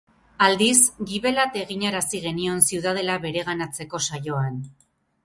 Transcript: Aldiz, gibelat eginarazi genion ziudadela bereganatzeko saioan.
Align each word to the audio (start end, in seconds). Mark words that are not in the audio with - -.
Aldiz, 0.43 0.77
gibelat 1.11 1.57
eginarazi 1.63 2.21
genion 2.23 2.63
ziudadela 2.71 3.19
bereganatzeko 3.27 4.01
saioan. 4.09 4.57